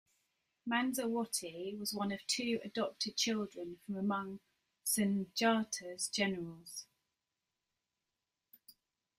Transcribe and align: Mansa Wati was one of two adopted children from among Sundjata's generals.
Mansa 0.65 1.03
Wati 1.07 1.75
was 1.79 1.93
one 1.93 2.11
of 2.11 2.25
two 2.25 2.59
adopted 2.65 3.15
children 3.15 3.77
from 3.85 3.97
among 3.97 4.39
Sundjata's 4.83 6.07
generals. 6.07 6.87